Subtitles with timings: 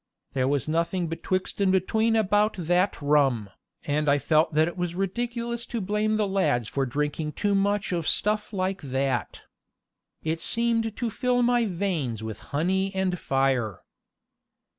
[0.33, 3.51] There was nothing betwixt and between about that rum,
[3.83, 7.91] and I felt that it was ridiculous to blame the lads for drinking too much
[7.91, 9.43] of stuff like that.
[10.23, 13.83] It seemed to fill my veins with honey and fire.